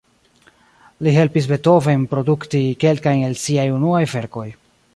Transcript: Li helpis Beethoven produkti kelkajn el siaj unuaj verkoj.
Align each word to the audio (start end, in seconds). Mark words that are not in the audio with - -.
Li 1.07 1.11
helpis 1.17 1.49
Beethoven 1.51 2.07
produkti 2.13 2.63
kelkajn 2.85 3.23
el 3.29 3.37
siaj 3.45 3.67
unuaj 3.77 4.01
verkoj. 4.15 4.47